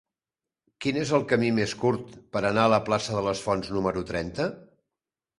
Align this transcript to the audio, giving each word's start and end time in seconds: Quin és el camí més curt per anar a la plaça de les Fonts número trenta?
Quin 0.83 0.95
és 1.01 1.09
el 1.17 1.25
camí 1.31 1.49
més 1.57 1.75
curt 1.81 2.15
per 2.37 2.41
anar 2.49 2.63
a 2.69 2.71
la 2.75 2.79
plaça 2.87 3.13
de 3.19 3.23
les 3.27 3.43
Fonts 3.49 3.69
número 3.75 4.03
trenta? 4.13 4.49